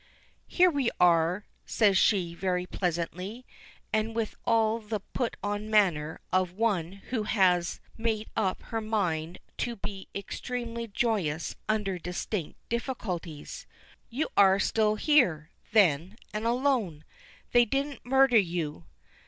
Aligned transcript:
"Here 0.47 0.71
we 0.71 0.89
are," 0.99 1.45
she 1.63 1.73
says, 1.93 2.11
very 2.39 2.65
pleasantly, 2.65 3.45
and 3.93 4.15
with 4.15 4.33
all 4.45 4.79
the 4.79 4.99
put 5.01 5.37
on 5.43 5.69
manner 5.69 6.19
of 6.33 6.53
one 6.53 6.93
who 7.11 7.21
has 7.21 7.79
made 7.99 8.27
up 8.35 8.63
her 8.63 8.81
mind 8.81 9.37
to 9.59 9.75
be 9.75 10.07
extremely 10.15 10.87
joyous 10.87 11.55
under 11.69 11.99
distinct 11.99 12.57
difficulties. 12.67 13.67
"You 14.09 14.29
are 14.35 14.57
still 14.59 14.95
here, 14.95 15.51
then, 15.71 16.15
and 16.33 16.47
alone. 16.47 17.05
They 17.51 17.65
didn't 17.65 18.03
murder 18.03 18.39
you. 18.39 18.85